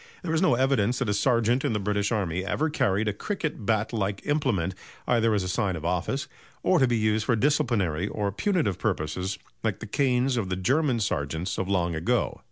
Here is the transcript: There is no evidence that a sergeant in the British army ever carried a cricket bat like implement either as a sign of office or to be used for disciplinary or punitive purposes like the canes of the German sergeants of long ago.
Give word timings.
There 0.23 0.33
is 0.33 0.41
no 0.41 0.55
evidence 0.55 0.97
that 0.97 1.09
a 1.09 1.13
sergeant 1.13 1.63
in 1.63 1.73
the 1.73 1.79
British 1.79 2.11
army 2.11 2.43
ever 2.43 2.71
carried 2.71 3.07
a 3.07 3.13
cricket 3.13 3.67
bat 3.67 3.93
like 3.93 4.25
implement 4.25 4.73
either 5.07 5.31
as 5.35 5.43
a 5.43 5.47
sign 5.47 5.75
of 5.75 5.85
office 5.85 6.27
or 6.63 6.79
to 6.79 6.87
be 6.87 6.97
used 6.97 7.25
for 7.25 7.35
disciplinary 7.35 8.07
or 8.07 8.31
punitive 8.31 8.79
purposes 8.79 9.37
like 9.63 9.77
the 9.79 9.85
canes 9.85 10.37
of 10.37 10.49
the 10.49 10.55
German 10.55 10.99
sergeants 11.01 11.59
of 11.59 11.69
long 11.69 11.93
ago. 11.93 12.39